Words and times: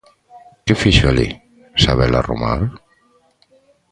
Que 0.65 0.75
fixo 0.81 1.05
alí, 1.09 1.29
Sabela 1.83 2.21
Romar? 2.29 2.61